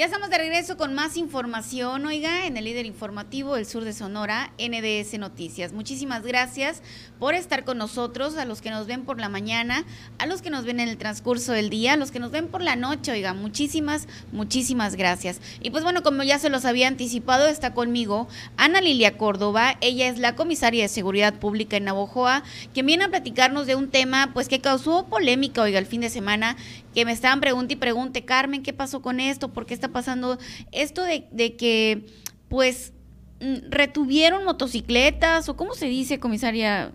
[0.00, 3.92] Ya estamos de regreso con más información, oiga, en el líder informativo del sur de
[3.92, 5.74] Sonora, NDS Noticias.
[5.74, 6.80] Muchísimas gracias
[7.18, 9.84] por estar con nosotros, a los que nos ven por la mañana,
[10.16, 12.48] a los que nos ven en el transcurso del día, a los que nos ven
[12.48, 15.42] por la noche, oiga, muchísimas, muchísimas gracias.
[15.60, 18.26] Y pues bueno, como ya se los había anticipado, está conmigo
[18.56, 22.42] Ana Lilia Córdoba, ella es la comisaria de Seguridad Pública en Navojoa,
[22.72, 26.08] quien viene a platicarnos de un tema pues que causó polémica, oiga, el fin de
[26.08, 26.56] semana
[26.94, 29.52] que me estaban preguntando y pregunte, Carmen, ¿qué pasó con esto?
[29.52, 30.38] ¿Por qué está pasando
[30.72, 32.06] esto de, que,
[32.48, 32.92] pues,
[33.40, 36.92] mm, retuvieron motocicletas o cómo se dice, comisaria?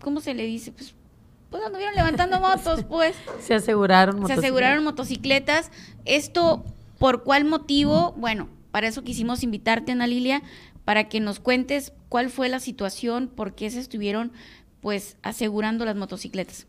[0.00, 0.72] ¿Cómo se le dice?
[0.72, 0.94] Pues,
[1.50, 3.16] pues anduvieron levantando motos, pues.
[3.40, 4.40] Se aseguraron motocicletas.
[4.40, 5.70] Se aseguraron motocicletas.
[6.04, 6.64] Esto,
[6.98, 8.14] ¿por cuál motivo?
[8.16, 10.42] Bueno, para eso quisimos invitarte, Ana Lilia,
[10.84, 14.32] para que nos cuentes cuál fue la situación, por qué se estuvieron,
[14.80, 16.66] pues, asegurando las motocicletas.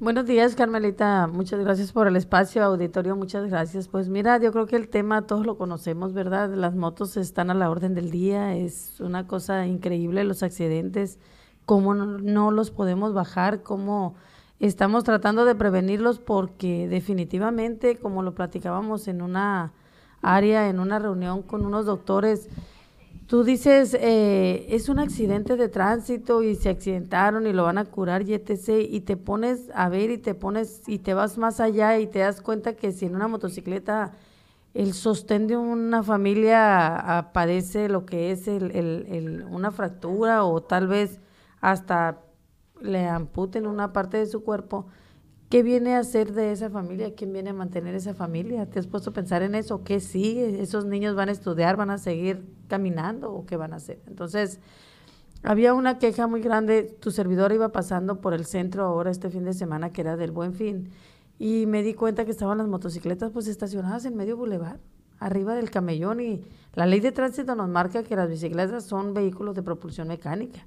[0.00, 1.26] Buenos días, Carmelita.
[1.26, 3.16] Muchas gracias por el espacio, auditorio.
[3.16, 3.88] Muchas gracias.
[3.88, 6.54] Pues mira, yo creo que el tema todos lo conocemos, ¿verdad?
[6.54, 8.54] Las motos están a la orden del día.
[8.54, 11.18] Es una cosa increíble los accidentes,
[11.66, 14.14] cómo no, los podemos bajar, cómo
[14.60, 19.72] estamos tratando de prevenirlos porque definitivamente, como lo platicábamos en una
[20.22, 22.48] área, en una reunión con unos doctores,
[23.28, 27.84] Tú dices, eh, es un accidente de tránsito y se accidentaron y lo van a
[27.84, 28.88] curar y etc.
[28.88, 32.20] Y te pones a ver y te pones y te vas más allá y te
[32.20, 34.12] das cuenta que si en una motocicleta
[34.72, 40.86] el sostén de una familia padece lo que es el, el, una fractura o tal
[40.88, 41.20] vez
[41.60, 42.22] hasta
[42.80, 44.86] le amputen una parte de su cuerpo,
[45.48, 47.14] ¿Qué viene a hacer de esa familia?
[47.14, 48.66] ¿Quién viene a mantener esa familia?
[48.66, 49.82] ¿Te has puesto a pensar en eso?
[49.82, 50.60] ¿Qué sigue?
[50.60, 51.76] ¿Esos niños van a estudiar?
[51.76, 53.32] ¿Van a seguir caminando?
[53.32, 53.98] ¿O qué van a hacer?
[54.06, 54.60] Entonces,
[55.42, 56.82] había una queja muy grande.
[56.82, 60.32] Tu servidor iba pasando por el centro ahora este fin de semana, que era del
[60.32, 60.90] Buen Fin,
[61.38, 64.80] y me di cuenta que estaban las motocicletas pues estacionadas en medio bulevar,
[65.18, 69.54] arriba del camellón, y la ley de tránsito nos marca que las bicicletas son vehículos
[69.54, 70.66] de propulsión mecánica.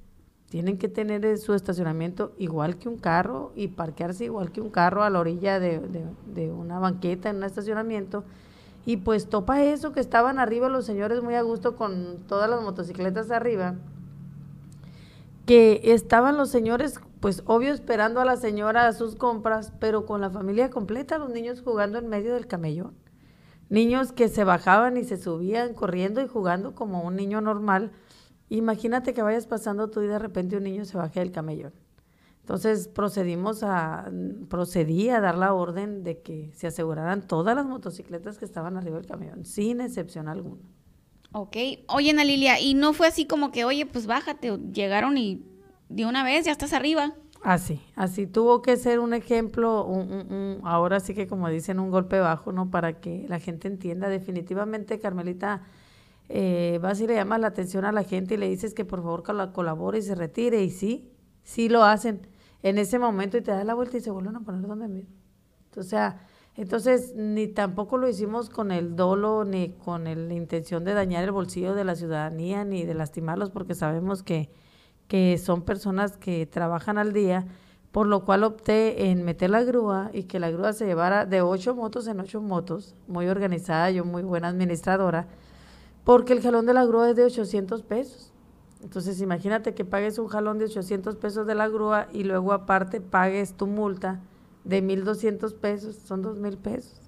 [0.51, 4.69] Tienen que tener eh, su estacionamiento igual que un carro y parquearse igual que un
[4.69, 8.25] carro a la orilla de, una banqueta en un estacionamiento.
[8.85, 12.61] Y pues topa eso, que estaban arriba los señores muy a gusto con todas las
[12.61, 13.75] motocicletas arriba.
[15.45, 20.19] Que estaban los señores, pues obvio, esperando a la señora a sus compras, pero con
[20.19, 22.93] la familia completa, los niños jugando en medio del camellón.
[23.69, 27.93] Niños que se bajaban y se subían corriendo y jugando como un niño normal
[28.51, 31.71] Imagínate que vayas pasando tú y de repente un niño se baje del camellón.
[32.41, 34.11] Entonces procedimos a,
[34.49, 38.97] procedí a dar la orden de que se aseguraran todas las motocicletas que estaban arriba
[38.97, 40.63] del camión, sin excepción alguna.
[41.31, 41.55] Ok.
[41.87, 45.45] Oye, Ana Lilia, y no fue así como que, oye, pues bájate, llegaron y
[45.87, 47.13] de una vez ya estás arriba.
[47.43, 49.87] Así, así tuvo que ser un ejemplo,
[50.63, 52.69] ahora sí que como dicen, un golpe bajo, ¿no?
[52.69, 55.63] Para que la gente entienda definitivamente, Carmelita,
[56.33, 59.01] eh, vas y le llamas la atención a la gente y le dices que por
[59.01, 60.63] favor colabore y se retire.
[60.63, 61.11] Y sí,
[61.43, 62.27] sí lo hacen
[62.63, 65.15] en ese momento y te das la vuelta y se vuelven a poner donde mismo.
[65.75, 66.25] O sea,
[66.55, 71.31] entonces ni tampoco lo hicimos con el dolo ni con la intención de dañar el
[71.31, 74.49] bolsillo de la ciudadanía ni de lastimarlos porque sabemos que,
[75.07, 77.45] que son personas que trabajan al día,
[77.91, 81.41] por lo cual opté en meter la grúa y que la grúa se llevara de
[81.41, 85.27] ocho motos en ocho motos, muy organizada, yo muy buena administradora
[86.03, 88.31] porque el jalón de la grúa es de 800 pesos.
[88.83, 92.99] Entonces imagínate que pagues un jalón de 800 pesos de la grúa y luego aparte
[92.99, 94.19] pagues tu multa
[94.63, 97.01] de 1.200 pesos, son 2.000 pesos.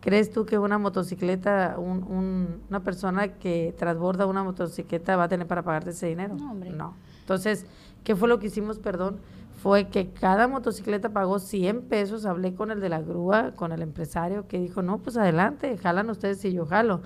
[0.00, 5.62] ¿Crees tú que una motocicleta, una persona que transborda una motocicleta va a tener para
[5.62, 6.34] pagarte ese dinero?
[6.34, 6.70] No, hombre.
[6.70, 6.94] No.
[7.20, 7.64] Entonces,
[8.02, 9.16] ¿qué fue lo que hicimos, perdón?
[9.62, 12.26] Fue que cada motocicleta pagó 100 pesos.
[12.26, 16.10] Hablé con el de la grúa, con el empresario, que dijo, no, pues adelante, jalan
[16.10, 17.00] ustedes y yo jalo.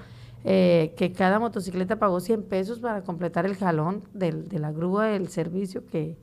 [0.44, 5.06] Eh, que cada motocicleta pagó 100 pesos para completar el jalón del, de la grúa
[5.06, 6.16] del servicio que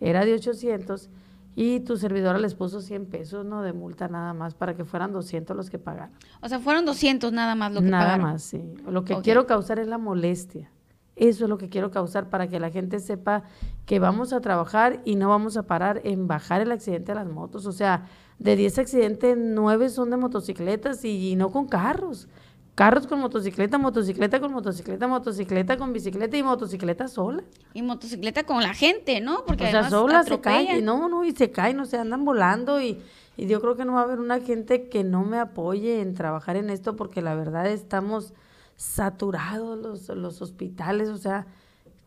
[0.00, 1.10] era de 800
[1.54, 5.12] y tu servidora les puso 100 pesos no de multa nada más para que fueran
[5.12, 6.14] 200 los que pagaron.
[6.40, 8.62] O sea, fueron 200 nada más lo que nada Nada más, sí.
[8.86, 10.70] Lo que quiero causar es la molestia.
[11.16, 13.42] Eso es lo que quiero causar para que la gente sepa
[13.86, 17.26] que vamos a trabajar y no vamos a parar en bajar el accidente de las
[17.26, 17.66] motos.
[17.66, 18.06] O sea,
[18.38, 22.28] de 10 accidentes, 9 son de motocicletas y no con carros
[22.78, 27.42] carros con motocicleta, motocicleta con motocicleta, motocicleta con bicicleta y motocicleta sola.
[27.74, 29.44] Y motocicleta con la gente, ¿no?
[29.44, 32.80] Porque o sea, sola se cae, no, no, y se caen, no se andan volando
[32.80, 33.02] y,
[33.36, 36.14] y yo creo que no va a haber una gente que no me apoye en
[36.14, 38.32] trabajar en esto porque la verdad estamos
[38.76, 41.48] saturados los, los hospitales, o sea,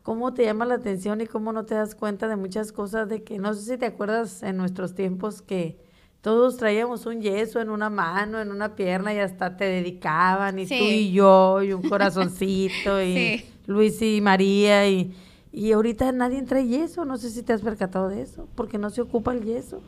[0.03, 3.25] cómo te llama la atención y cómo no te das cuenta de muchas cosas de
[3.25, 5.90] que no sé si te acuerdas en nuestros tiempos que
[6.21, 10.67] todos traíamos un yeso en una mano, en una pierna y hasta te dedicaban y
[10.67, 15.15] tú y yo y un corazoncito y Luis y María y,
[15.51, 18.89] y ahorita nadie trae yeso, no sé si te has percatado de eso, porque no
[18.89, 19.81] se ocupa el yeso.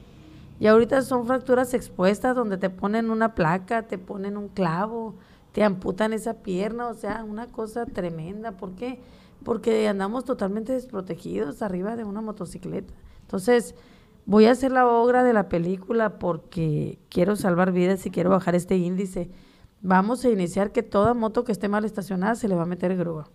[0.60, 5.16] Y ahorita son fracturas expuestas donde te ponen una placa, te ponen un clavo,
[5.52, 8.54] te amputan esa pierna, o sea, una cosa tremenda.
[8.54, 9.00] ¿Por qué?
[9.44, 12.94] Porque andamos totalmente desprotegidos arriba de una motocicleta.
[13.22, 13.76] Entonces,
[14.26, 18.56] voy a hacer la obra de la película porque quiero salvar vidas y quiero bajar
[18.56, 19.30] este índice.
[19.82, 22.96] Vamos a iniciar que toda moto que esté mal estacionada se le va a meter
[22.96, 23.30] grúa.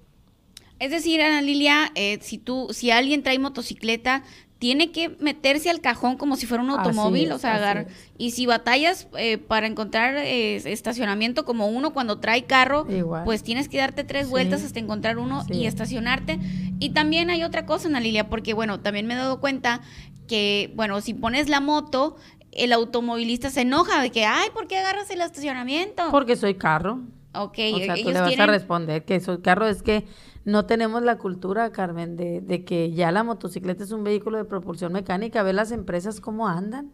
[0.79, 4.23] Es decir, Ana Lilia, eh, si tú, si alguien trae motocicleta,
[4.59, 7.87] tiene que meterse al cajón como si fuera un automóvil, o sea, agarrar.
[8.17, 12.87] Y si batallas eh, para encontrar eh, estacionamiento como uno cuando trae carro,
[13.25, 16.41] pues tienes que darte tres vueltas hasta encontrar uno y estacionarte.
[16.81, 19.81] Y también hay otra cosa, Ana Lilia, porque bueno, también me he dado cuenta
[20.29, 22.15] que, bueno, si pones la moto,
[22.53, 26.05] el automovilista se enoja de que, ay, ¿por qué agarras el estacionamiento?
[26.13, 27.01] Porque soy carro.
[27.35, 30.07] Ok, o sea, tú le vas a responder que soy carro, es que
[30.45, 34.45] no tenemos la cultura, Carmen, de, de, que ya la motocicleta es un vehículo de
[34.45, 35.43] propulsión mecánica.
[35.43, 36.91] Ve las empresas cómo andan.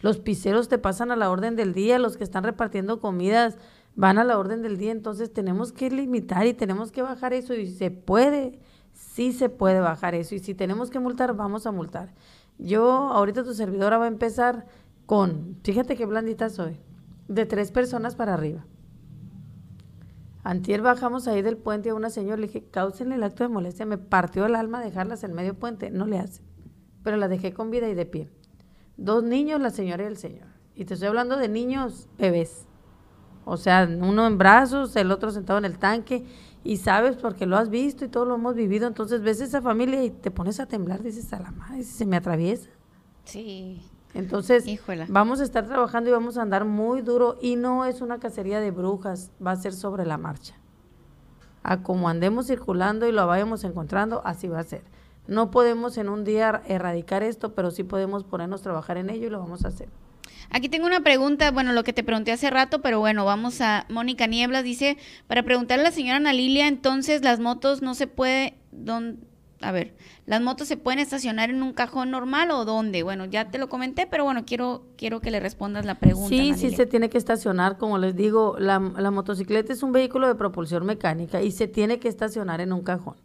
[0.00, 3.58] Los piseros te pasan a la orden del día, los que están repartiendo comidas
[3.94, 4.90] van a la orden del día.
[4.90, 8.58] Entonces tenemos que limitar y tenemos que bajar eso y se puede,
[8.92, 10.34] sí se puede bajar eso.
[10.34, 12.12] Y si tenemos que multar, vamos a multar.
[12.58, 14.66] Yo, ahorita tu servidora va a empezar
[15.06, 16.80] con, fíjate qué blandita soy,
[17.28, 18.64] de tres personas para arriba.
[20.46, 23.84] Antier bajamos ahí del puente a una señora, le dije, causenle el acto de molestia.
[23.84, 25.90] Me partió el alma dejarlas en medio puente.
[25.90, 26.40] No le hace.
[27.02, 28.30] Pero la dejé con vida y de pie.
[28.96, 30.46] Dos niños, la señora y el señor.
[30.76, 32.68] Y te estoy hablando de niños bebés.
[33.44, 36.24] O sea, uno en brazos, el otro sentado en el tanque.
[36.66, 38.88] Y sabes porque lo has visto y todo lo hemos vivido.
[38.88, 41.00] Entonces ves esa familia y te pones a temblar.
[41.00, 42.68] Dices, a la madre, se me atraviesa.
[43.24, 43.82] Sí.
[44.14, 44.64] Entonces,
[45.08, 48.60] vamos a estar trabajando y vamos a andar muy duro y no es una cacería
[48.60, 50.54] de brujas, va a ser sobre la marcha.
[51.62, 54.82] A como andemos circulando y lo vayamos encontrando, así va a ser.
[55.28, 59.26] No podemos en un día erradicar esto, pero sí podemos ponernos a trabajar en ello
[59.26, 59.88] y lo vamos a hacer.
[60.50, 63.86] Aquí tengo una pregunta, bueno, lo que te pregunté hace rato, pero bueno, vamos a
[63.88, 64.96] Mónica Nieblas, dice,
[65.26, 69.20] para preguntarle a la señora Ana Lilia, entonces las motos no se puede, don,
[69.60, 69.94] a ver,
[70.26, 73.02] ¿las motos se pueden estacionar en un cajón normal o dónde?
[73.02, 76.28] Bueno, ya te lo comenté, pero bueno, quiero, quiero que le respondas la pregunta.
[76.28, 80.28] Sí, sí se tiene que estacionar, como les digo, la, la motocicleta es un vehículo
[80.28, 83.16] de propulsión mecánica y se tiene que estacionar en un cajón.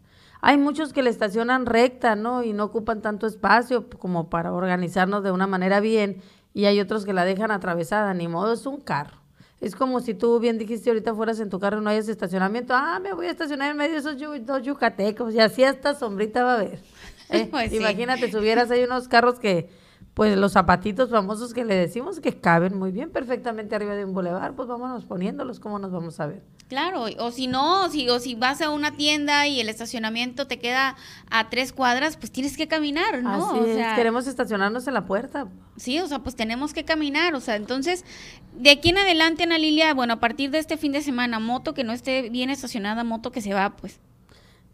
[0.44, 2.44] Hay muchos que le estacionan recta, ¿no?
[2.44, 6.22] Y no ocupan tanto espacio como para organizarnos de una manera bien,
[6.54, 9.18] y hay otros que la dejan atravesada, ni modo, es un carro.
[9.62, 12.74] Es como si tú bien dijiste ahorita fueras en tu carro y no hayas estacionamiento.
[12.76, 16.44] Ah, me voy a estacionar en medio de esos dos yucatecos y así hasta sombrita
[16.44, 16.80] va a haber.
[17.30, 17.48] ¿eh?
[17.50, 19.70] Pues Imagínate, subieras hay unos carros que
[20.16, 24.14] pues los zapatitos famosos que le decimos que caben muy bien perfectamente arriba de un
[24.14, 26.42] bulevar, pues vámonos poniéndolos, ¿cómo nos vamos a ver?
[26.72, 30.58] Claro, o si no, si, o si vas a una tienda y el estacionamiento te
[30.58, 30.96] queda
[31.30, 33.52] a tres cuadras, pues tienes que caminar, ¿no?
[33.52, 33.60] Así
[33.98, 35.50] queremos estacionarnos en la puerta.
[35.76, 38.06] Sí, o sea, pues tenemos que caminar, o sea, entonces,
[38.54, 41.74] de aquí en adelante, Ana Lilia, bueno, a partir de este fin de semana, moto
[41.74, 44.00] que no esté bien estacionada, moto que se va, pues,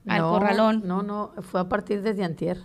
[0.08, 0.84] al corralón.
[0.86, 2.60] No, no, fue a partir desde antier.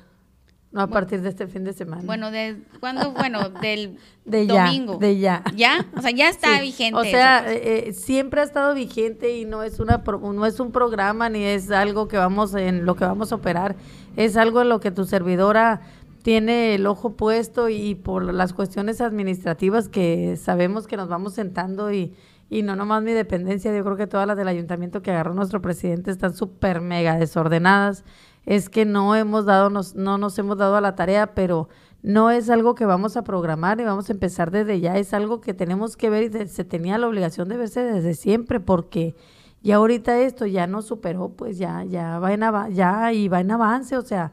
[0.73, 2.03] No a partir de este fin de semana.
[2.05, 3.13] Bueno, ¿de cuándo?
[3.17, 4.97] Bueno, del de domingo.
[4.97, 5.45] De ya.
[5.55, 5.87] ¿Ya?
[5.95, 6.99] O sea, ya está vigente.
[6.99, 10.73] O sea, eh, eh, siempre ha estado vigente y no es una no es un
[10.73, 13.77] programa ni es algo que vamos en lo que vamos a operar,
[14.17, 15.83] es algo en lo que tu servidora
[16.23, 21.93] tiene el ojo puesto y por las cuestiones administrativas que sabemos que nos vamos sentando
[21.93, 22.15] y
[22.53, 25.63] y no nomás mi dependencia, yo creo que todas las del ayuntamiento que agarró nuestro
[25.63, 28.05] presidente están súper mega desordenadas
[28.47, 31.69] es que no hemos dado, nos, no nos hemos dado a la tarea, pero
[32.03, 35.41] no es algo que vamos a programar y vamos a empezar desde ya, es algo
[35.41, 39.15] que tenemos que ver y se tenía la obligación de verse desde siempre, porque
[39.63, 42.43] ya ahorita esto ya no superó, pues ya, ya va en
[42.75, 44.33] ya y va en avance, o sea,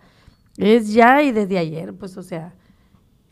[0.57, 2.55] es ya y desde ayer, pues o sea,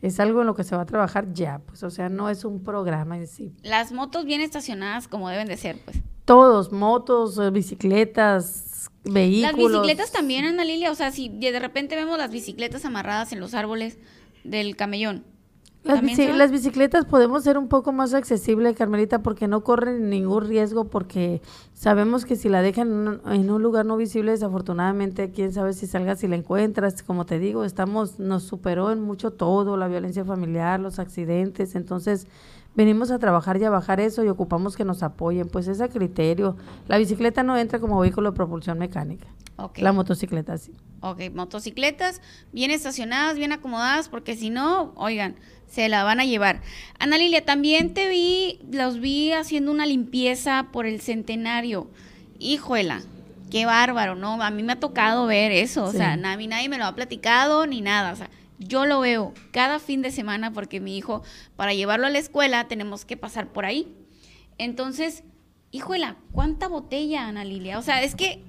[0.04, 2.46] es algo en lo que se va a trabajar ya, pues o sea, no es
[2.46, 3.56] un programa en sí.
[3.64, 5.98] Las motos bien estacionadas como deben de ser, pues.
[6.26, 8.67] Todos, motos, eh, bicicletas,
[9.12, 9.72] vehículos.
[9.72, 13.40] Las bicicletas también, Ana Lilia, o sea, si de repente vemos las bicicletas amarradas en
[13.40, 13.98] los árboles
[14.44, 15.24] del camellón.
[15.84, 16.04] Las,
[16.36, 21.42] las, bicicletas podemos ser un poco más accesibles, Carmelita, porque no corren ningún riesgo, porque
[21.74, 26.18] sabemos que si la dejan en un, lugar no visible, desafortunadamente, quién sabe si salga,
[26.18, 27.04] si la encuentras.
[27.04, 32.28] Como te digo, estamos, nos superó en mucho todo, la violencia familiar, los accidentes, entonces
[32.78, 35.90] venimos a trabajar y a bajar eso y ocupamos que nos apoyen, pues es a
[35.90, 36.56] criterio.
[36.88, 39.28] La bicicleta no entra como vehículo de propulsión mecánica.
[39.78, 40.72] La motocicleta, sí.
[41.02, 42.22] Ok, motocicletas
[42.54, 46.62] bien estacionadas, bien acomodadas, porque si no, oigan, se la van a llevar.
[47.00, 51.90] Ana Lilia, también te vi, los vi haciendo una limpieza por el centenario.
[52.38, 53.02] Híjola,
[53.50, 54.40] qué bárbaro, ¿no?
[54.44, 56.94] A mí me ha tocado ver eso, o sea, a mí nadie me lo ha
[56.94, 58.30] platicado ni nada, o sea,
[58.60, 61.24] yo lo veo cada fin de semana porque mi hijo,
[61.56, 63.94] para llevarlo a la escuela, tenemos que pasar por ahí.
[64.58, 65.24] Entonces,
[65.72, 67.78] híjola, ¿cuánta botella, Ana Lilia?
[67.78, 68.44] O sea, es que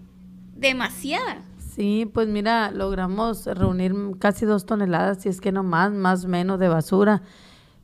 [0.56, 1.42] demasiada.
[1.58, 6.58] Sí, pues mira, logramos reunir casi dos toneladas, si es que no más, más menos
[6.58, 7.22] de basura.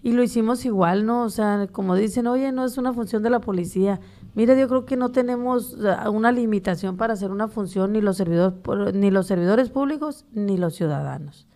[0.02, 1.22] Y lo hicimos igual, ¿no?
[1.22, 4.00] O sea, como dicen, oye, no es una función de la policía.
[4.34, 5.76] Mira, yo creo que no tenemos
[6.10, 10.74] una limitación para hacer una función ni los servidores, ni los servidores públicos ni los
[10.74, 11.46] ciudadanos.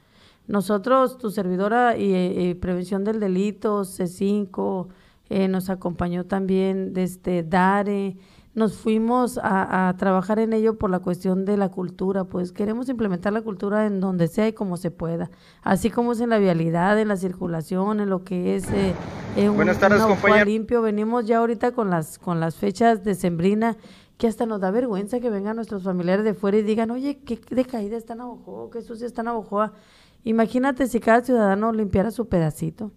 [0.48, 4.88] Nosotros, tu servidora y, Prevención del Delito, C5,
[5.28, 8.16] eh, nos acompañó también desde DARE,
[8.54, 13.32] nos fuimos a, trabajar en ello por la cuestión de la cultura, pues queremos implementar
[13.32, 15.30] la cultura en donde sea y como se pueda,
[15.62, 18.94] así como es en la vialidad, en la circulación, en lo que es eh,
[19.36, 20.82] en Buenas tardes, un limpio.
[20.82, 23.76] Venimos ya ahorita con las con las fechas de sembrina
[24.16, 27.38] que hasta nos da vergüenza que vengan nuestros familiares de fuera y digan, oye, qué
[27.50, 29.74] decaída está Navajoa, qué sucia está Navajoa.
[30.24, 32.92] Imagínate si cada ciudadano limpiara su pedacito.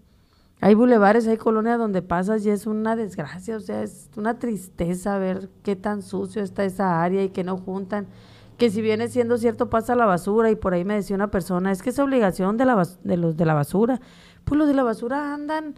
[0.60, 5.18] Hay bulevares, hay colonias donde pasas y es una desgracia, o sea, es una tristeza
[5.18, 8.06] ver qué tan sucio está esa área y que no juntan.
[8.58, 11.72] Que si viene siendo cierto, pasa la basura y por ahí me decía una persona,
[11.72, 14.02] es que es obligación de, la, de los de la basura.
[14.46, 15.74] Pues los de la basura andan,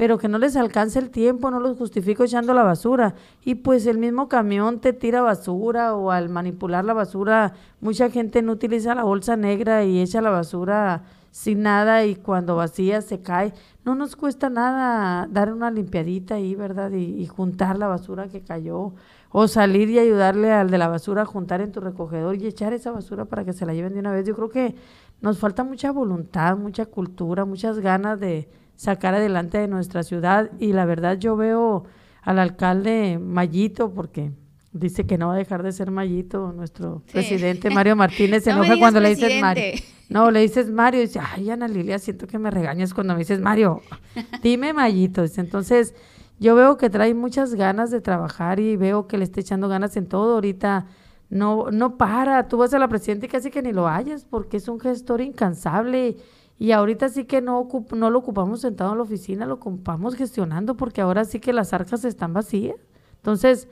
[0.00, 3.16] pero que no les alcance el tiempo, no los justifico echando la basura.
[3.44, 7.52] Y pues el mismo camión te tira basura o al manipular la basura,
[7.82, 12.56] mucha gente no utiliza la bolsa negra y echa la basura sin nada y cuando
[12.56, 13.52] vacía se cae.
[13.84, 16.92] No nos cuesta nada dar una limpiadita ahí, ¿verdad?
[16.92, 18.94] Y, juntar la basura que cayó.
[19.32, 22.72] O salir y ayudarle al de la basura a juntar en tu recogedor y echar
[22.72, 24.26] esa basura para que se la lleven de una vez.
[24.26, 24.76] Yo creo que
[25.20, 28.48] nos falta mucha voluntad, mucha cultura, muchas ganas de
[28.80, 30.50] sacar adelante de nuestra ciudad.
[30.58, 31.84] Y la verdad yo veo
[32.22, 34.32] al alcalde Mayito, porque
[34.72, 38.78] dice que no va a dejar de ser Mayito, nuestro presidente Mario Martínez se enoja
[38.78, 39.64] cuando le dices Mario.
[40.08, 43.18] No, le dices Mario y dice, ay, Ana Lilia, siento que me regañas cuando me
[43.18, 43.82] dices Mario.
[44.42, 45.24] Dime Mayito.
[45.36, 45.94] Entonces,
[46.38, 49.94] yo veo que trae muchas ganas de trabajar y veo que le está echando ganas
[49.98, 50.36] en todo.
[50.36, 50.86] Ahorita
[51.30, 52.48] no, no para.
[52.48, 55.20] Tú vas a la presidenta y casi que ni lo hayas porque es un gestor
[55.20, 56.16] incansable.
[56.58, 60.76] Y ahorita sí que no, no lo ocupamos sentado en la oficina, lo ocupamos gestionando
[60.76, 62.76] porque ahora sí que las arcas están vacías.
[63.16, 63.68] Entonces,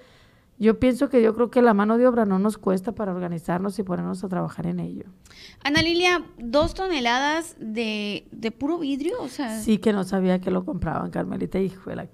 [0.59, 3.79] yo pienso que yo creo que la mano de obra no nos cuesta para organizarnos
[3.79, 5.05] y ponernos a trabajar en ello.
[5.62, 9.61] Ana Lilia, dos toneladas de, de puro vidrio, o sea.
[9.61, 12.07] Sí, que no sabía que lo compraban, Carmelita, hijo de la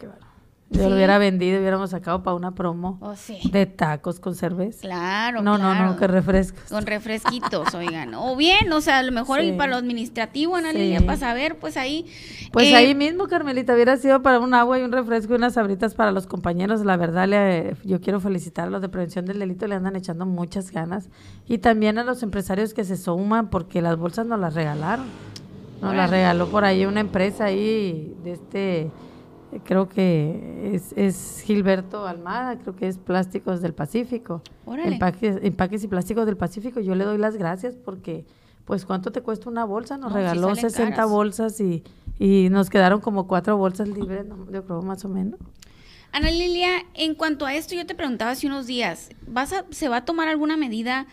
[0.75, 3.39] Yo lo hubiera vendido, hubiéramos sacado para una promo oh, sí.
[3.51, 4.81] de tacos con cerveza.
[4.81, 6.65] Claro, No, no, no, que refrescos.
[6.69, 8.15] Con refresquitos, oigan.
[8.15, 11.77] O bien, o sea, a lo mejor para lo administrativo, Ana Lilia, para saber, pues
[11.77, 12.07] ahí.
[12.53, 15.55] Pues eh, ahí mismo, Carmelita, hubiera sido para un agua y un refresco y unas
[15.55, 16.85] sabritas para los compañeros.
[16.85, 20.27] La verdad, le, yo quiero felicitar a los de prevención del delito, le andan echando
[20.27, 21.09] muchas ganas.
[21.47, 25.07] Y también a los empresarios que se suman, porque las bolsas nos las regalaron.
[25.81, 28.91] Nos las regaló por ahí una empresa ahí de este
[29.65, 34.43] creo que es, Gilberto Almada, creo que es Plásticos del Pacífico.
[34.67, 36.81] Empaques, empaques y Plásticos del Pacífico.
[36.81, 38.25] Yo le doy las gracias porque,
[38.65, 39.97] pues, ¿cuánto te cuesta una bolsa?
[39.97, 41.85] Nos regaló 60 bolsas y,
[42.19, 45.39] y nos quedaron como cuatro bolsas libres, yo creo más o menos.
[46.13, 49.89] Ana Lilia, en cuanto a esto, yo te preguntaba hace unos días, ¿vas a, ¿se
[49.89, 51.07] va a tomar alguna medida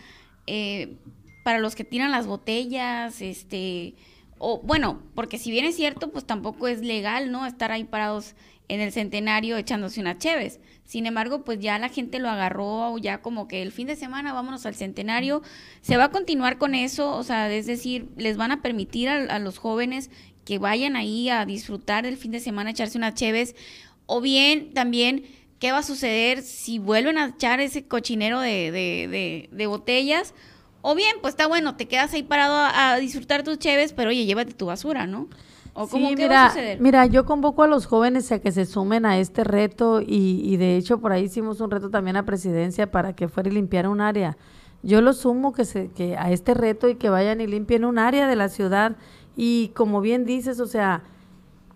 [0.45, 0.95] eh,
[1.43, 3.95] para los que tiran las botellas, este
[4.43, 7.45] o bueno, porque si bien es cierto, pues tampoco es legal, ¿no?
[7.45, 8.33] Estar ahí parados
[8.69, 10.59] en el centenario echándose unas cheves.
[10.83, 14.33] Sin embargo, pues ya la gente lo agarró, ya como que el fin de semana
[14.33, 15.43] vámonos al centenario.
[15.81, 19.37] Se va a continuar con eso, o sea, es decir, les van a permitir a,
[19.37, 20.09] los jóvenes
[20.43, 23.55] que vayan ahí a disfrutar del fin de semana, echarse unas cheves,
[24.07, 25.23] o bien también
[25.59, 30.33] qué va a suceder si vuelven a echar ese cochinero de, de, de, de botellas
[30.81, 34.25] o bien, pues está bueno, te quedas ahí parado a, disfrutar tus cheves, pero oye,
[34.25, 35.27] llévate tu basura, ¿no?
[35.73, 36.81] ¿O cómo sí, mira, va a suceder?
[36.81, 40.57] Mira, yo convoco a los jóvenes a que se sumen a este reto y, y
[40.57, 43.89] de hecho por ahí hicimos un reto también a presidencia para que fuera y limpiara
[43.89, 44.37] un área.
[44.83, 47.99] Yo los sumo que, se, que a este reto y que vayan y limpien un
[47.99, 48.97] área de la ciudad
[49.37, 51.03] y como bien dices, o sea,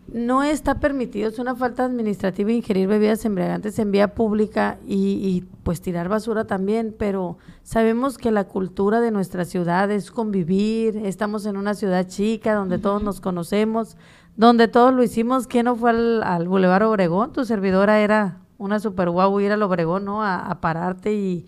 [0.08, 5.82] no está permitido, es una falta administrativa ingerir bebidas embriagantes en vía pública y, pues
[5.82, 11.58] tirar basura también, pero sabemos que la cultura de nuestra ciudad es convivir, estamos en
[11.58, 13.98] una ciudad chica donde todos nos conocemos,
[14.38, 17.34] donde todos lo hicimos, ¿quién no fue al, al Boulevard Obregón?
[17.34, 20.22] Tu servidora era una super guau ir al Obregón, ¿no?
[20.22, 21.46] A, a pararte y,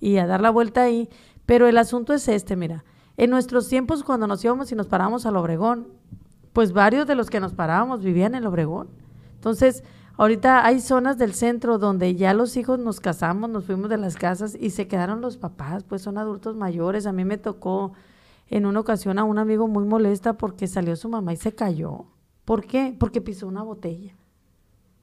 [0.00, 1.08] y a dar la vuelta ahí
[1.46, 2.84] Pero el asunto es este, mira,
[3.16, 5.88] en nuestros tiempos cuando nos íbamos y nos parábamos al Obregón,
[6.58, 8.88] pues varios de los que nos parábamos vivían en el Obregón.
[9.36, 9.84] Entonces,
[10.16, 14.16] ahorita hay zonas del centro donde ya los hijos nos casamos, nos fuimos de las
[14.16, 17.06] casas y se quedaron los papás, pues son adultos mayores.
[17.06, 17.92] A mí me tocó
[18.48, 22.06] en una ocasión a un amigo muy molesta porque salió su mamá y se cayó.
[22.44, 22.92] ¿Por qué?
[22.98, 24.16] Porque pisó una botella.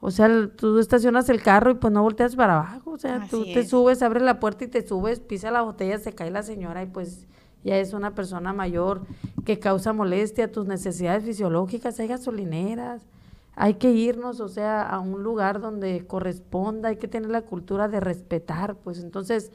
[0.02, 2.92] O sea, tú estacionas el carro y pues no volteas para abajo.
[2.92, 6.12] O sea, tú te subes, abres la puerta y te subes, pisa la botella, se
[6.12, 7.26] cae la señora y pues
[7.66, 9.02] ya es una persona mayor
[9.44, 13.02] que causa molestia, tus necesidades fisiológicas, hay gasolineras,
[13.56, 17.88] hay que irnos, o sea, a un lugar donde corresponda, hay que tener la cultura
[17.88, 19.52] de respetar, pues entonces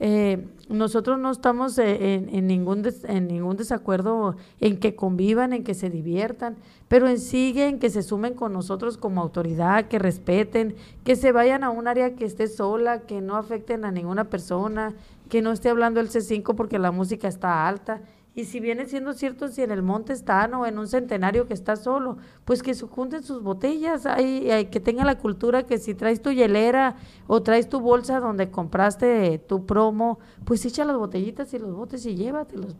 [0.00, 5.74] eh, nosotros no estamos eh, en, ningún en ningún desacuerdo en que convivan, en que
[5.74, 6.56] se diviertan,
[6.88, 11.32] pero en sigue en que se sumen con nosotros como autoridad, que respeten, que se
[11.32, 14.94] vayan a un área que esté sola, que no afecten a ninguna persona,
[15.28, 18.00] que no esté hablando el C5 porque la música está alta
[18.34, 21.52] y si viene siendo cierto, si en el monte están o en un centenario que
[21.52, 25.76] está solo, pues que se junten sus botellas, hay, hay, que tenga la cultura que
[25.76, 26.96] si traes tu hielera
[27.26, 32.06] o traes tu bolsa donde compraste tu promo, pues echa las botellitas y los botes
[32.06, 32.74] y llévatelos.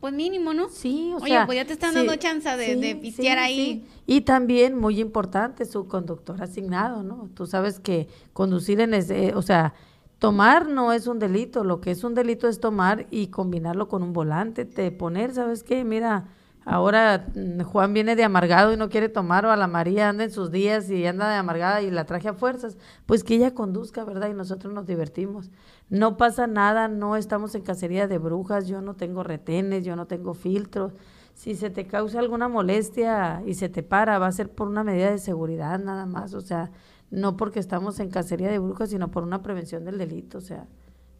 [0.00, 0.70] Pues mínimo, ¿no?
[0.70, 3.84] Sí, o Oye, pues ya te están dando chance de, sí, ahí.
[4.06, 7.28] Y también, muy importante, su conductor asignado, ¿no?
[7.34, 9.74] Tú sabes que conducir en ese, o sea,
[10.20, 14.02] Tomar no es un delito, lo que es un delito es tomar y combinarlo con
[14.02, 15.82] un volante, te poner, ¿sabes qué?
[15.82, 16.26] Mira,
[16.66, 20.24] ahora mm, Juan viene de amargado y no quiere tomar, o a la María anda
[20.24, 23.54] en sus días y anda de amargada y la traje a fuerzas, pues que ella
[23.54, 24.28] conduzca, ¿verdad?
[24.28, 25.50] Y nosotros nos divertimos.
[25.88, 30.06] No pasa nada, no estamos en cacería de brujas, yo no tengo retenes, yo no
[30.06, 30.92] tengo filtros.
[31.32, 34.84] Si se te causa alguna molestia y se te para, va a ser por una
[34.84, 36.70] medida de seguridad nada más, o sea,
[37.10, 40.66] no porque estamos en cacería de brujas, sino por una prevención del delito, o sea,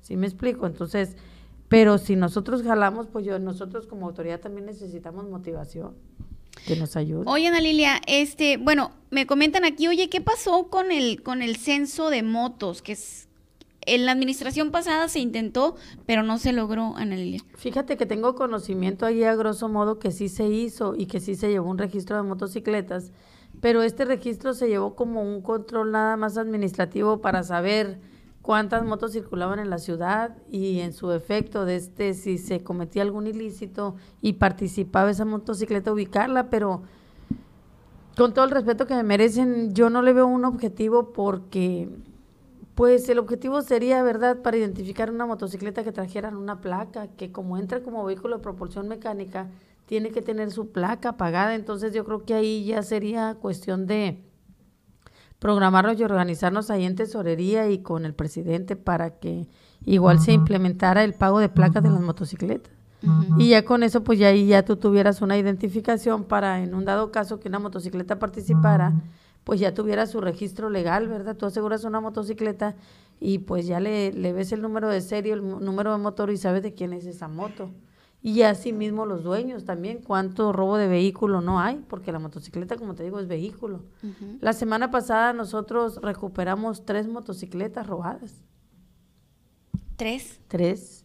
[0.00, 0.66] ¿sí me explico?
[0.66, 1.16] Entonces,
[1.68, 5.94] pero si nosotros jalamos, pues yo, nosotros como autoridad también necesitamos motivación
[6.66, 7.24] que nos ayude.
[7.26, 11.56] Oye, Ana Lilia, este, bueno, me comentan aquí, oye, ¿qué pasó con el, con el
[11.56, 12.82] censo de motos?
[12.82, 13.28] Que es,
[13.82, 17.40] en la administración pasada se intentó, pero no se logró, Ana Lilia.
[17.56, 21.34] Fíjate que tengo conocimiento ahí a grosso modo que sí se hizo y que sí
[21.34, 23.12] se llevó un registro de motocicletas
[23.60, 27.98] pero este registro se llevó como un control nada más administrativo para saber
[28.42, 33.02] cuántas motos circulaban en la ciudad y en su efecto de este si se cometía
[33.02, 36.82] algún ilícito y participaba esa motocicleta ubicarla, pero
[38.16, 41.88] con todo el respeto que me merecen, yo no le veo un objetivo porque
[42.74, 47.58] pues el objetivo sería, ¿verdad?, para identificar una motocicleta que trajeran una placa, que como
[47.58, 49.48] entra como vehículo de propulsión mecánica,
[49.90, 51.56] tiene que tener su placa pagada.
[51.56, 54.22] Entonces yo creo que ahí ya sería cuestión de
[55.40, 59.48] programarnos y organizarnos ahí en tesorería y con el presidente para que
[59.84, 62.72] igual se implementara el pago de placas de las motocicletas.
[63.36, 66.84] Y ya con eso, pues ya ahí ya tú tuvieras una identificación para en un
[66.84, 68.92] dado caso que una motocicleta participara,
[69.42, 71.36] pues ya tuviera su registro legal, ¿verdad?
[71.36, 72.76] Tú aseguras una motocicleta
[73.18, 76.36] y pues ya le, le ves el número de serie, el número de motor y
[76.36, 77.70] sabes de quién es esa moto.
[78.22, 82.94] Y asimismo los dueños también, cuánto robo de vehículo no hay, porque la motocicleta, como
[82.94, 83.84] te digo, es vehículo.
[84.40, 88.42] La semana pasada nosotros recuperamos tres motocicletas robadas.
[89.96, 90.40] ¿Tres?
[90.48, 91.04] Tres.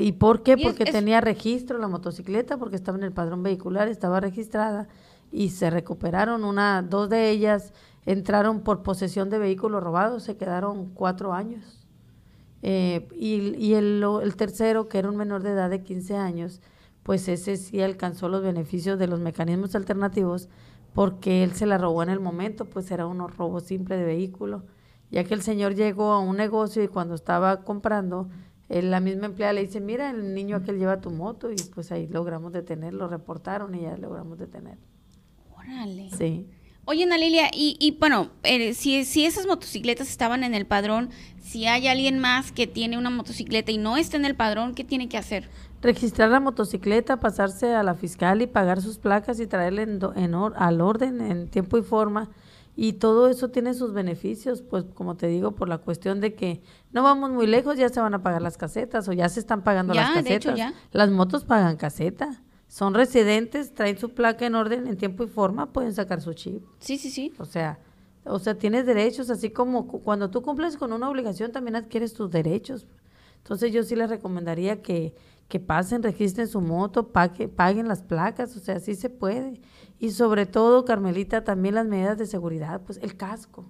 [0.00, 0.56] ¿Y por qué?
[0.56, 4.88] porque tenía registro la motocicleta, porque estaba en el padrón vehicular, estaba registrada
[5.30, 7.72] y se recuperaron una, dos de ellas
[8.06, 11.83] entraron por posesión de vehículos robados, se quedaron cuatro años.
[12.66, 16.62] Eh, y, el, el, tercero, que era un menor de edad de 15 años,
[17.02, 20.48] pues ese sí alcanzó los beneficios de los mecanismos alternativos
[20.94, 24.62] porque él se la robó en el momento, pues era un robo simple de vehículo,
[25.10, 28.30] ya que el señor llegó a un negocio y cuando estaba comprando,
[28.70, 32.06] la misma empleada le dice, mira, el niño aquel lleva tu moto y pues ahí
[32.06, 34.78] logramos detenerlo, reportaron y ya logramos detener.
[35.54, 36.08] Órale.
[36.16, 36.48] Sí.
[36.86, 41.10] Oye, Ana Lilia, y, y bueno, eh, si, si esas motocicletas estaban en el padrón,
[41.42, 44.84] si hay alguien más que tiene una motocicleta y no está en el padrón, ¿qué
[44.84, 45.48] tiene que hacer?
[45.80, 50.80] Registrar la motocicleta, pasarse a la fiscal y pagar sus placas y traerle en, al
[50.80, 52.30] orden en tiempo y forma.
[52.76, 56.60] Y todo eso tiene sus beneficios, pues como te digo, por la cuestión de que
[56.92, 59.62] no vamos muy lejos, ya se van a pagar las casetas o ya se están
[59.62, 60.24] pagando las casetas.
[60.24, 60.74] De hecho, ya.
[60.90, 65.72] Las motos pagan caseta son residentes, traen su placa en orden en tiempo y forma,
[65.72, 66.62] pueden sacar su chip.
[66.80, 67.32] Sí, sí, sí.
[67.38, 67.78] O sea,
[68.24, 72.30] o sea, tienes derechos, así como cuando tú cumples con una obligación también adquieres tus
[72.30, 72.86] derechos.
[73.38, 75.14] Entonces yo sí les recomendaría que,
[75.48, 79.60] que pasen, registren su moto, paguen las placas, o sea, sí se puede.
[79.98, 83.66] Y sobre todo, Carmelita, también las medidas de seguridad, pues el casco.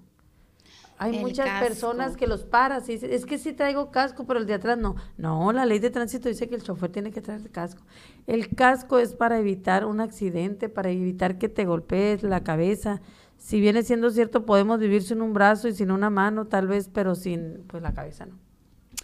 [0.98, 4.46] Hay muchas personas que los paras y dicen, es que sí traigo casco, pero el
[4.46, 4.94] de atrás no.
[5.16, 7.83] No, la ley de tránsito dice que el chofer tiene que traer casco.
[8.26, 13.00] El casco es para evitar un accidente, para evitar que te golpees la cabeza.
[13.37, 16.88] Si viene siendo cierto, podemos vivir sin un brazo y sin una mano, tal vez,
[16.92, 18.38] pero sin pues la cabeza, ¿no?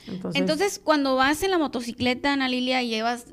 [0.07, 3.27] Entonces, Entonces cuando vas en la motocicleta, Ana Lilia, llevas,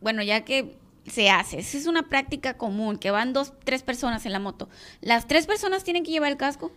[0.00, 4.26] bueno, ya que se hace, esa es una práctica común, que van dos, tres personas
[4.26, 4.68] en la moto.
[5.00, 6.72] ¿Las tres personas tienen que llevar el casco?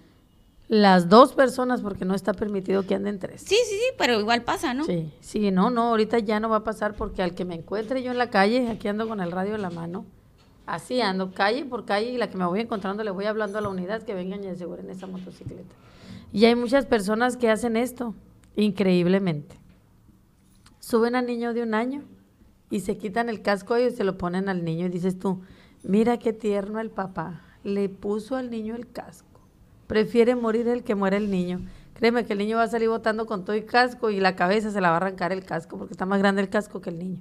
[0.72, 3.42] Las dos personas, porque no está permitido que anden tres.
[3.42, 4.86] Sí, sí, sí, pero igual pasa, ¿no?
[4.86, 8.02] Sí, sí, no, no, ahorita ya no va a pasar porque al que me encuentre
[8.02, 10.06] yo en la calle, aquí ando con el radio en la mano,
[10.66, 13.62] así ando calle por calle y la que me voy encontrando le voy hablando a
[13.62, 15.76] la unidad que vengan y aseguren esa motocicleta.
[16.32, 18.16] Y hay muchas personas que hacen esto,
[18.56, 19.58] increíblemente.
[20.80, 22.06] Suben al niño de un año
[22.70, 25.42] y se quitan el casco y se lo ponen al niño y dices tú,
[25.84, 29.31] mira qué tierno el papá, le puso al niño el casco
[29.92, 31.68] prefiere morir el que muere el niño.
[31.96, 34.72] Créeme que el niño va a salir botando con todo el casco y la cabeza
[34.72, 36.98] se la va a arrancar el casco porque está más grande el casco que el
[36.98, 37.20] niño.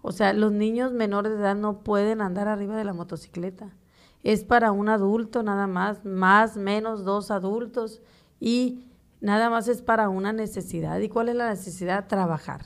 [0.00, 3.76] O sea, los niños menores de edad no pueden andar arriba de la motocicleta.
[4.22, 8.00] Es para un adulto nada más, más, menos dos adultos
[8.40, 8.86] y
[9.20, 10.98] nada más es para una necesidad.
[11.00, 12.08] ¿Y cuál es la necesidad?
[12.08, 12.62] Trabajar.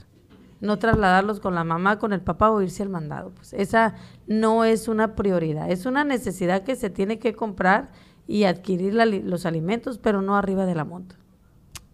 [0.62, 3.32] No trasladarlos con la mamá, con el papá o irse al mandado.
[3.34, 3.96] Pues esa
[4.26, 7.90] no es una prioridad, es una necesidad que se tiene que comprar
[8.26, 11.16] y adquirir los alimentos, pero no arriba de la moto.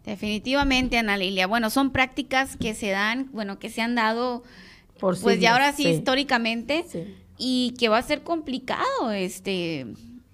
[0.04, 1.46] Definitivamente, Ana Lilia.
[1.46, 4.42] Bueno, son prácticas que se dan, bueno, que se han dado,
[4.98, 6.84] Por pues ya ahora sí, históricamente,
[7.36, 9.86] y que va a ser complicado, este,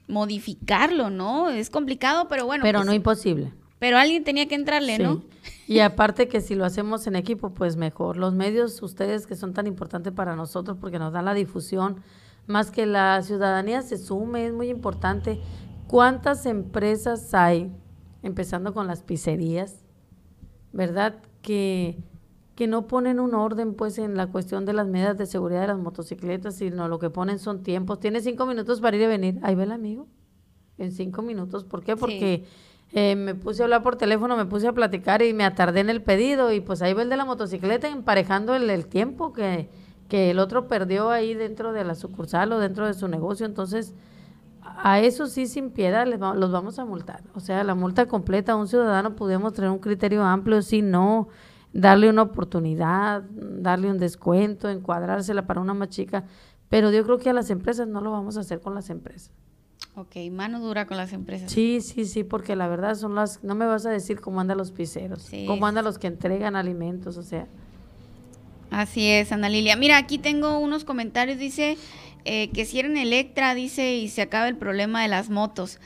[0.06, 1.50] modificarlo, ¿no?
[1.50, 2.62] Es complicado, pero bueno.
[2.62, 3.52] Pero pues no imposible.
[3.78, 5.22] Pero alguien tenía que entrarle, ¿no?
[5.66, 8.16] Y aparte que si lo hacemos en equipo, pues mejor.
[8.16, 12.00] Los medios, ustedes que son tan importantes para nosotros porque nos dan la difusión,
[12.46, 15.40] más que la ciudadanía se sume, es muy importante.
[15.86, 17.72] ¿Cuántas empresas hay,
[18.22, 19.84] empezando con las pizzerías,
[20.72, 21.22] verdad?
[21.40, 21.98] Que,
[22.54, 25.68] que no ponen un orden pues en la cuestión de las medidas de seguridad de
[25.68, 28.00] las motocicletas, sino lo que ponen son tiempos.
[28.00, 29.40] Tiene cinco minutos para ir y venir.
[29.42, 30.06] Ahí ve el amigo.
[30.76, 31.64] En cinco minutos.
[31.64, 31.96] ¿Por qué?
[31.96, 32.44] Porque
[32.94, 35.90] eh, me puse a hablar por teléfono, me puse a platicar y me atardé en
[35.90, 36.52] el pedido.
[36.52, 39.68] Y pues ahí ve el de la motocicleta emparejando el, el tiempo que,
[40.08, 43.46] que el otro perdió ahí dentro de la sucursal o dentro de su negocio.
[43.46, 43.94] Entonces,
[44.62, 47.24] a eso sí sin piedad les los vamos a multar.
[47.34, 51.28] O sea, la multa completa a un ciudadano podemos tener un criterio amplio, si no,
[51.72, 56.26] darle una oportunidad, darle un descuento, encuadrársela para una más chica.
[56.68, 59.32] Pero yo creo que a las empresas no lo vamos a hacer con las empresas.
[59.96, 61.52] Ok, mano dura con las empresas.
[61.52, 64.58] Sí, sí, sí, porque la verdad son las, no me vas a decir cómo andan
[64.58, 67.46] los piseros, cómo andan los que entregan alimentos, o sea.
[68.70, 69.76] Así es, Ana Lilia.
[69.76, 71.76] Mira, aquí tengo unos comentarios, dice,
[72.24, 75.78] eh, que si eran Electra, dice, y se acaba el problema de las motos.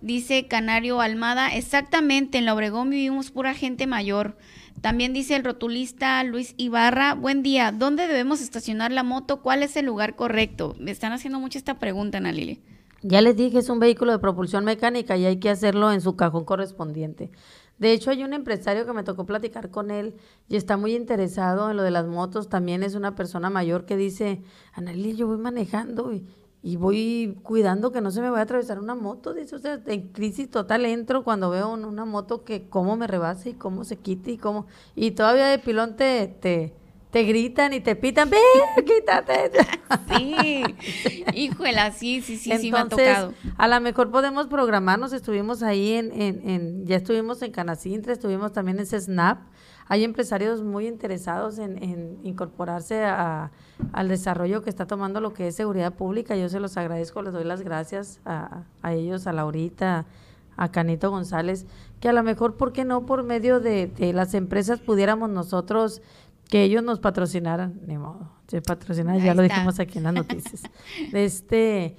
[0.00, 4.36] Dice Canario Almada, exactamente, en la Obregón vivimos pura gente mayor.
[4.80, 9.42] También dice el rotulista Luis Ibarra, buen día, ¿dónde debemos estacionar la moto?
[9.42, 10.76] ¿Cuál es el lugar correcto?
[10.78, 12.60] Me están haciendo mucho esta pregunta, Ana Lili.
[13.08, 16.16] Ya les dije, es un vehículo de propulsión mecánica y hay que hacerlo en su
[16.16, 17.30] cajón correspondiente.
[17.78, 20.16] De hecho, hay un empresario que me tocó platicar con él
[20.48, 22.48] y está muy interesado en lo de las motos.
[22.48, 24.42] También es una persona mayor que dice,
[24.72, 28.96] Analí, yo voy manejando y, voy cuidando que no se me vaya a atravesar una
[28.96, 29.34] moto.
[29.34, 33.50] Dice, o sea, en crisis total entro cuando veo una moto que cómo me rebasa
[33.50, 34.66] y cómo se quita y cómo...
[34.96, 36.74] Y todavía de pilón te,
[37.10, 38.38] te gritan y te pitan, ¡ve,
[38.84, 39.50] quítate!
[40.16, 40.62] Sí,
[41.34, 43.32] híjola, sí, sí, sí, sí me ha tocado.
[43.56, 48.52] A lo mejor podemos programarnos, estuvimos ahí en, en, en ya estuvimos en Canacintra, estuvimos
[48.52, 49.38] también en Snap.
[49.88, 53.52] Hay empresarios muy interesados en, en incorporarse a,
[53.92, 56.34] al desarrollo que está tomando lo que es seguridad pública.
[56.36, 60.06] Yo se los agradezco, les doy las gracias a, a ellos, a Laurita,
[60.56, 61.66] a Canito González,
[62.00, 66.02] que a lo mejor, ¿por qué no por medio de, de las empresas pudiéramos nosotros
[66.48, 70.62] que ellos nos patrocinaran, ni modo, se patrocinan, ya lo dijimos aquí en las noticias.
[71.12, 71.96] de este,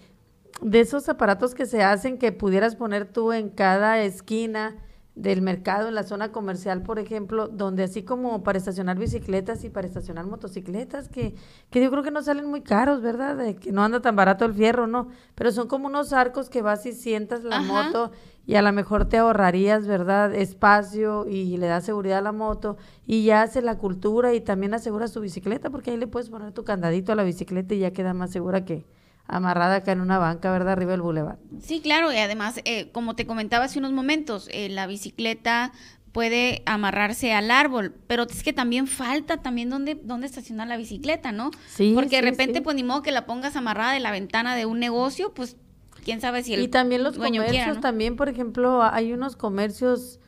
[0.62, 4.76] de esos aparatos que se hacen que pudieras poner tú en cada esquina
[5.18, 9.70] del mercado, en la zona comercial, por ejemplo, donde así como para estacionar bicicletas y
[9.70, 11.36] para estacionar motocicletas, que,
[11.72, 13.36] que yo creo que no salen muy caros, ¿verdad?
[13.36, 15.08] De que no anda tan barato el fierro, ¿no?
[15.34, 18.12] Pero son como unos arcos que vas y sientas la moto
[18.46, 20.36] y a lo mejor te ahorrarías, ¿verdad?
[20.36, 22.78] Espacio y le das seguridad a la moto
[23.08, 26.52] y ya hace la cultura y también aseguras tu bicicleta porque ahí le puedes poner
[26.52, 28.86] tu candadito a la bicicleta y ya queda más segura que,
[29.28, 30.74] amarrada acá en una banca, ¿verdad?
[30.74, 31.38] Arriba del bulevar.
[31.62, 35.72] Sí, claro, y además, eh, como te comentaba hace unos momentos, eh, la bicicleta
[36.12, 41.32] puede amarrarse al árbol, pero es que también falta también dónde, dónde estacionar la bicicleta,
[41.32, 41.52] ¿no?
[41.68, 41.92] Sí.
[41.94, 44.80] Porque de repente, pues ni modo que la pongas amarrada de la ventana de un
[44.80, 45.58] negocio, pues
[46.04, 50.20] quién sabe si el Y también los comercios, también, por ejemplo, hay unos comercios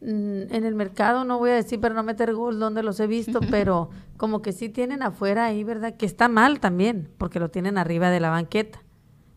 [0.00, 3.40] en el mercado, no voy a decir pero no meter gol donde los he visto,
[3.50, 5.94] pero como que sí tienen afuera ahí, ¿verdad?
[5.96, 8.80] Que está mal también, porque lo tienen arriba de la banqueta.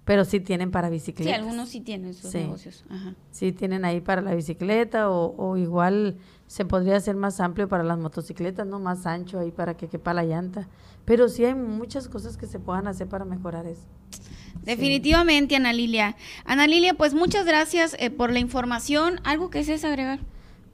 [0.05, 1.35] Pero sí tienen para bicicletas.
[1.35, 2.85] Sí, algunos sí tienen sus negocios.
[2.89, 3.13] Ajá.
[3.31, 6.15] Sí tienen ahí para la bicicleta o, o, igual
[6.47, 8.79] se podría hacer más amplio para las motocicletas, ¿no?
[8.79, 10.69] Más ancho ahí para que quepa la llanta.
[11.03, 13.83] Pero sí hay muchas cosas que se puedan hacer para mejorar eso.
[14.63, 16.15] Definitivamente, Ana Lilia.
[16.45, 19.19] Ana Lilia, pues muchas gracias eh, por la información.
[19.25, 20.19] ¿Algo que es agregar?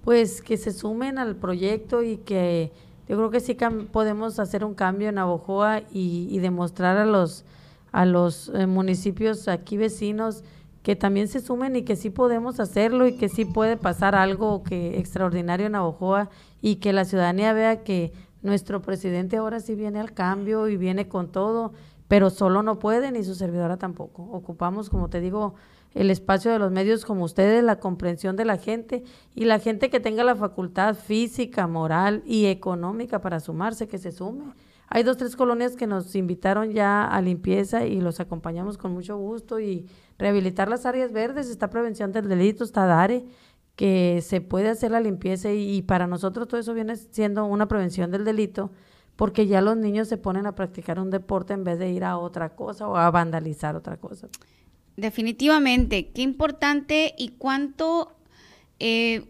[0.04, 2.72] Pues que se sumen al proyecto y que
[3.08, 3.58] yo creo que sí
[3.92, 7.46] podemos hacer un cambio en Abojoa y, demostrar a los
[7.92, 10.44] a los eh, municipios aquí vecinos
[10.82, 14.64] que también se sumen y que sí podemos hacerlo y que sí puede pasar algo
[14.64, 16.30] que extraordinario en Abojoa
[16.62, 18.12] y que la ciudadanía vea que
[18.42, 21.72] nuestro presidente ahora sí viene al cambio y viene con todo,
[22.08, 24.24] pero solo no puede ni su servidora tampoco.
[24.32, 25.56] Ocupamos, como te digo,
[25.94, 29.04] el espacio de los medios como ustedes, la comprensión de la gente
[29.36, 34.12] y la gente que tenga la facultad física, moral y económica para sumarse, que se
[34.12, 34.54] sume
[34.96, 39.18] hay dos, tres colonias que nos invitaron ya a limpieza y los acompañamos con mucho
[39.18, 39.88] gusto y
[40.20, 43.26] rehabilitar las áreas verdes, está prevención del delito, está DARE,
[43.76, 48.12] que se puede hacer la limpieza y, para nosotros todo eso viene siendo una prevención
[48.12, 48.70] del delito
[49.16, 52.18] porque ya los niños se ponen a practicar un deporte en vez de ir a
[52.18, 54.28] otra cosa o a vandalizar otra cosa.
[54.98, 58.16] Definitivamente, qué importante y cuánto,
[58.80, 59.26] eh,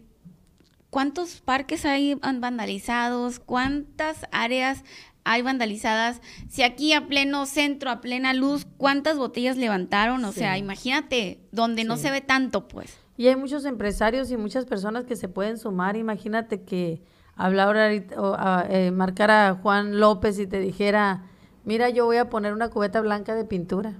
[0.90, 4.84] cuántos parques hay vandalizados, cuántas áreas
[5.24, 6.20] hay vandalizadas.
[6.48, 10.24] Si aquí a pleno centro, a plena luz, ¿cuántas botellas levantaron?
[10.24, 12.98] O sea, imagínate, donde no se ve tanto, pues.
[13.16, 15.96] Y hay muchos empresarios y muchas personas que se pueden sumar.
[15.96, 17.02] Imagínate que
[17.36, 21.22] hablar ahorita, o, a, eh, marcar a Juan López y te dijera,
[21.64, 23.94] mira, yo voy a poner una cubeta blanca de pintura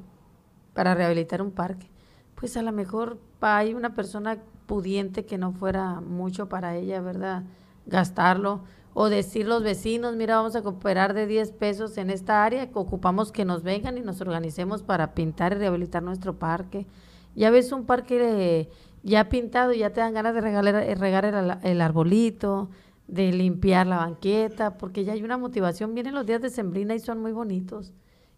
[0.73, 1.91] para rehabilitar un parque.
[2.35, 7.45] Pues a lo mejor hay una persona pudiente que no fuera mucho para ella, ¿verdad?
[7.87, 8.63] Gastarlo
[8.95, 12.79] o decir los vecinos, mira, vamos a cooperar de 10 pesos en esta área, que
[12.79, 16.87] ocupamos que nos vengan y nos organicemos para pintar y rehabilitar nuestro parque.
[17.35, 18.71] Ya ves un parque
[19.03, 21.25] ya pintado ya te dan ganas de regalar, eh, regar
[21.63, 22.71] el, arbolito,
[23.07, 25.95] de limpiar la banqueta, porque ya hay una motivación.
[25.95, 27.93] Vienen los días de Sembrina y son muy bonitos.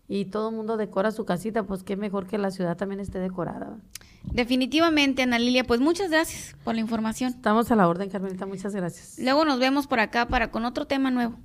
[0.09, 3.19] Y todo el mundo decora su casita, pues qué mejor que la ciudad también esté
[3.19, 3.79] decorada.
[4.33, 7.31] Definitivamente, Ana Lilia, pues muchas gracias por la información.
[7.31, 9.19] Estamos a la orden, Carmelita, muchas gracias.
[9.19, 11.37] Luego nos vemos por acá para con otro tema nuevo.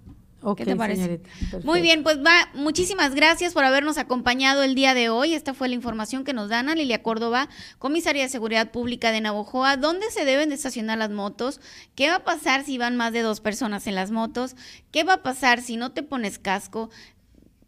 [0.58, 1.22] ¿Qué te parece?
[1.64, 5.36] Muy bien, pues va, muchísimas gracias por habernos acompañado el día de hoy.
[5.36, 9.22] Esta fue la información que nos dan a Lilia Córdoba, comisaria de Seguridad Pública de
[9.22, 11.62] Navojoa, dónde se deben de estacionar las motos,
[11.94, 14.56] qué va a pasar si van más de dos personas en las motos,
[14.92, 16.90] qué va a pasar si no te pones casco.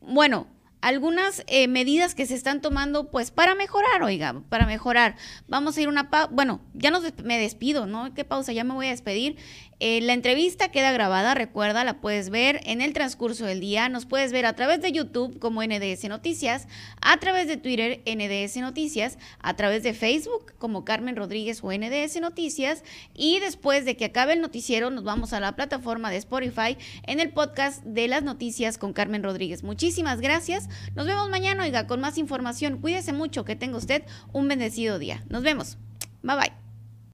[0.01, 0.47] Bueno,
[0.83, 5.15] algunas eh, medidas que se están tomando pues para mejorar, oiga, para mejorar.
[5.47, 8.13] Vamos a ir una pausa, bueno, ya nos me despido, ¿no?
[8.13, 8.51] ¿Qué pausa?
[8.51, 9.37] Ya me voy a despedir.
[9.79, 13.89] Eh, la entrevista queda grabada, recuerda, la puedes ver en el transcurso del día.
[13.89, 16.67] Nos puedes ver a través de YouTube como NDS Noticias,
[17.01, 22.21] a través de Twitter NDS Noticias, a través de Facebook como Carmen Rodríguez o NDS
[22.21, 22.83] Noticias.
[23.13, 27.19] Y después de que acabe el noticiero, nos vamos a la plataforma de Spotify en
[27.19, 29.63] el podcast de las noticias con Carmen Rodríguez.
[29.63, 30.69] Muchísimas gracias.
[30.95, 32.79] Nos vemos mañana, oiga, con más información.
[32.79, 35.23] Cuídese mucho, que tenga usted un bendecido día.
[35.29, 35.77] Nos vemos.
[36.21, 36.62] Bye bye.